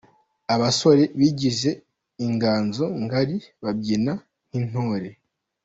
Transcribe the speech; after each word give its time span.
Abasore 0.53 1.03
bagize 1.19 1.69
Inganzo 2.25 2.85
Ngari 3.03 3.37
babyina 3.63 4.13
nk’Intore. 4.47 5.09